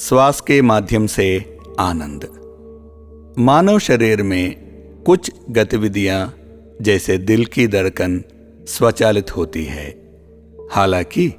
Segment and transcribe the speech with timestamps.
[0.00, 2.24] श्वास के माध्यम से आनंद।
[3.38, 4.54] मानव शरीर में
[5.06, 6.34] कुछ गतिविधियाँ
[6.82, 8.24] जैसे दिल की धड़कन
[8.68, 9.88] स्वचालित होती है।
[10.72, 11.32] हालाँकि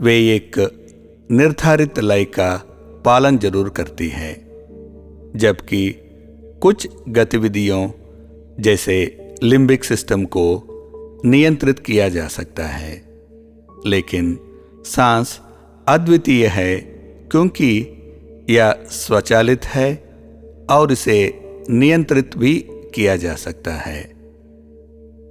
[0.00, 0.58] वे एक
[1.30, 2.56] निर्धारित लय का
[3.04, 4.32] पालन ज़रूर करती है,
[5.36, 5.90] जबकि
[6.62, 7.90] कुछ गतिविधियों
[8.60, 10.62] जैसे लिम्बिक सिस्टम को
[11.24, 13.02] नियंत्रित किया जा सकता है।
[13.86, 14.38] लेकिन
[14.84, 15.40] सांस
[15.88, 16.76] अद्वितीय है,
[17.30, 17.94] क्योंकि
[18.50, 20.04] यह स्वचालित है
[20.70, 24.00] और इसे नियंत्रित भी किया जा सकता है।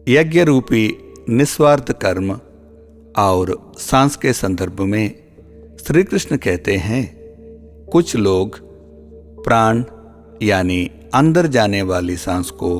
[0.08, 0.98] यज्ञ रूपी
[1.30, 2.39] निस्वार्थ कर्म
[3.17, 5.16] और सांस के संदर्भ में
[5.88, 7.17] श्री कृष्ण कहते हैं,
[7.91, 8.59] कुछ लोग
[9.44, 9.84] प्राण
[10.41, 12.80] यानी अंदर जाने वाली सांस को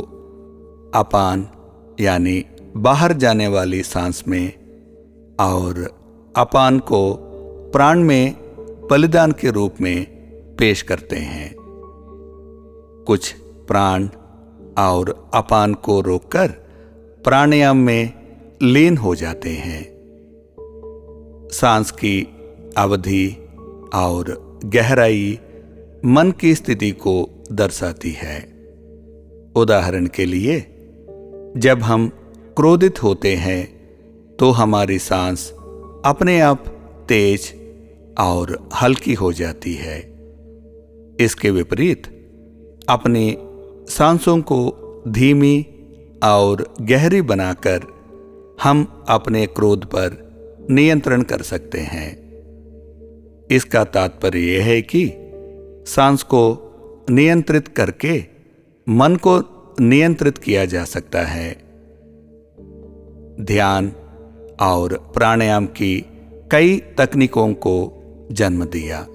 [0.96, 1.48] अपान
[2.00, 2.46] यानी
[2.78, 4.54] बाहर जाने वाली सांस में
[5.40, 5.98] और
[6.36, 7.14] अपान को
[7.74, 8.36] प्राण में
[8.92, 10.17] बलिदान के रूप में
[10.60, 11.56] पेश करते हैं।
[13.08, 13.36] कुछ
[13.68, 14.08] प्राण
[14.78, 16.48] और अपान को रोककर
[17.24, 18.14] प्राणायाम में
[18.64, 19.98] लीन हो जाते हैं।
[21.52, 22.28] सांस की
[22.78, 23.50] अवधि
[23.96, 25.40] और गहराई
[26.06, 28.40] मन की स्थिति को दर्शाती है।
[29.56, 30.60] उदाहरण के लिए,
[31.58, 32.08] जब हम
[32.58, 33.78] क्रोधित होते हैं
[34.38, 35.52] तो हमारी सांस
[36.06, 36.66] अपने आप
[37.10, 37.54] तेज
[38.20, 40.17] और हल्की हो जाती है।
[41.20, 42.08] इसके विपरीत,
[42.90, 43.38] अपनी
[43.90, 45.66] सांसों को धीमी
[46.24, 47.82] और गहरी बनाकर
[48.64, 50.28] हम अपने क्रोध पर
[50.70, 52.28] नियंत्रण कर सकते हैं।
[53.52, 55.14] इसका तात्पर्य यह है कि
[55.88, 56.64] सांस को
[57.10, 58.24] नियंत्रित करके
[58.90, 59.42] मन को
[59.80, 61.54] नियंत्रित किया जा सकता है।
[63.42, 63.92] ध्यान
[64.62, 66.06] और प्राणायाम की
[66.52, 69.08] कई तकनीकों को जन्म दिया।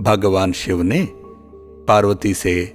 [0.00, 1.08] भगवान शिव ने
[1.88, 2.72] पार्वती से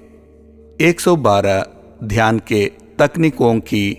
[0.80, 1.66] 112
[2.04, 3.98] ध्यान के तकनीकों की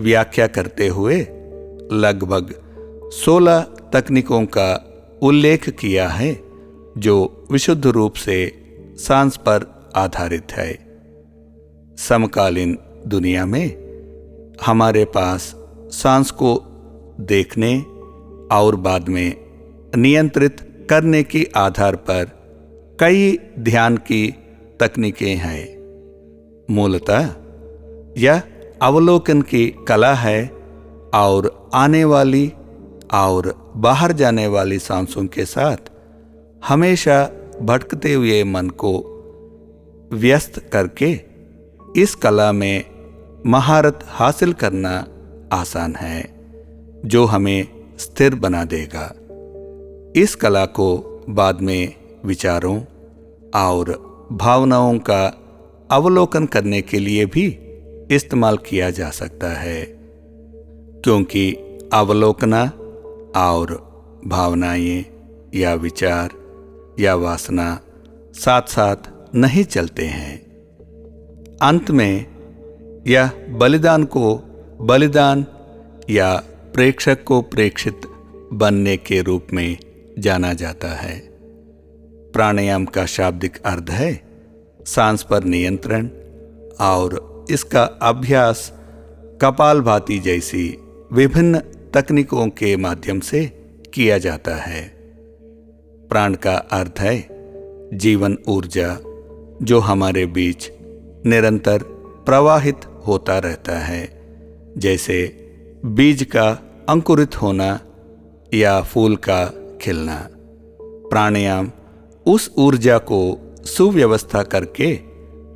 [0.00, 1.16] व्याख्या करते हुए
[1.92, 2.54] लगभग
[3.24, 3.62] 16
[3.92, 4.92] तकनीकों का
[5.22, 6.40] उल्लेख किया है,
[6.98, 8.52] जो विशुद्ध रूप से
[8.98, 10.78] सांस पर आधारित है।
[11.98, 13.86] समकालीन दुनिया में
[14.66, 15.54] हमारे पास
[15.90, 16.64] सांस को
[17.20, 17.80] देखने
[18.56, 19.36] और बाद में
[19.96, 22.35] नियंत्रित करने के आधार पर
[23.00, 24.34] कई ध्यान की
[24.80, 25.64] तकनीकें हैं।
[26.70, 27.34] मूलतः,
[28.18, 28.42] यह
[28.82, 30.50] अवलोकन की कला है
[31.14, 32.52] और आने वाली
[33.14, 35.76] और बाहर जाने वाली सांसों के साथ
[36.68, 37.30] हमेशा
[37.62, 38.94] भटकते हुए मन को
[40.12, 41.20] व्यस्त करके
[41.96, 42.84] इस कला में
[43.46, 45.06] महारत हासिल करना
[45.52, 46.34] आसान है,
[47.04, 47.68] जो हमें
[47.98, 49.14] स्थिर बना देगा।
[50.22, 52.80] इस कला को बाद में विचारों
[53.54, 53.90] और
[54.32, 55.26] भावनाओं का
[55.90, 57.46] अवलोकन करने के लिए भी
[58.10, 59.84] इस्तेमाल किया जा सकता है,
[61.04, 61.52] क्योंकि
[61.92, 62.62] अवलोकना
[63.36, 63.72] और
[64.26, 65.04] भावनाएँ
[65.54, 66.30] या विचार
[67.00, 67.80] या वासना
[68.34, 68.96] साथ साथ
[69.34, 70.46] नहीं चलते हैं।
[71.62, 72.26] अंत में,
[73.06, 74.36] यह बलिदान को
[74.80, 75.46] बलिदान
[76.10, 76.34] या
[76.74, 78.00] प्रेक्षक को प्रेक्षित
[78.52, 79.76] बनने के रूप में
[80.18, 81.35] जाना जाता है।
[82.32, 84.12] प्राणायाम का शाब्दिक अर्थ है
[84.86, 86.08] सांस पर नियंत्रण
[86.80, 88.72] और इसका अभ्यास
[89.42, 90.66] कपाल भाती जैसी
[91.12, 91.58] विभिन्न
[91.94, 93.44] तकनीकों के माध्यम से
[93.94, 94.82] किया जाता है।
[96.08, 97.16] प्राण का अर्थ है
[97.92, 98.96] जीवन ऊर्जा
[99.62, 100.70] जो हमारे बीच
[101.26, 101.82] निरंतर
[102.26, 104.08] प्रवाहित होता रहता है,
[104.78, 105.18] जैसे
[105.84, 106.50] बीज का
[106.88, 107.80] अंकुरित होना
[108.54, 109.44] या फूल का
[109.80, 110.28] खिलना।
[111.10, 111.70] प्राणायाम
[112.26, 115.00] उस ऊर्जा को सुव्यवस्था करके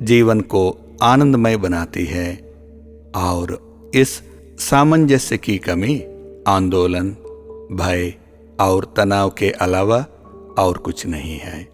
[0.01, 2.53] जीवन को आनंदमय बनाती है
[3.15, 4.21] और इस
[4.59, 6.03] सामंजस्य की कमी,
[6.47, 7.09] आंदोलन,
[7.71, 8.13] भय
[8.59, 10.05] और तनाव के अलावा
[10.59, 11.70] और कुछ नहीं है।